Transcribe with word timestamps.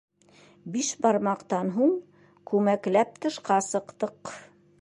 Бишбармаҡтан 0.75 1.69
һуң 1.77 1.93
күмәкләп 2.53 3.23
тышҡа 3.27 3.63
сыҡтыҡ 3.71 4.35